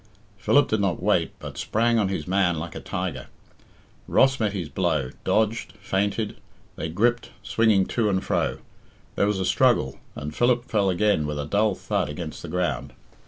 Philip 0.35 0.67
did 0.67 0.79
not 0.81 1.03
wait, 1.03 1.31
but 1.37 1.59
sprang 1.59 1.99
on 1.99 2.07
his 2.07 2.27
man 2.27 2.57
like 2.57 2.73
a 2.73 2.79
tiger. 2.79 3.27
Ross 4.07 4.39
met 4.39 4.51
his 4.51 4.67
blow, 4.67 5.11
dodged, 5.23 5.73
feinted; 5.73 6.37
they 6.75 6.89
gripped, 6.89 7.29
swinging 7.43 7.85
to 7.93 8.09
and 8.09 8.23
fro; 8.23 8.57
there 9.15 9.27
was 9.27 9.39
a 9.39 9.45
struggle, 9.45 9.99
and 10.15 10.33
Philip 10.35 10.65
fell 10.65 10.89
again 10.89 11.27
with 11.27 11.37
a 11.37 11.45
dull 11.45 11.75
thud 11.75 12.09
against 12.09 12.41
the 12.41 12.47
ground. 12.49 12.93